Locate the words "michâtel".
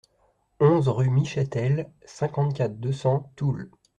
1.11-1.91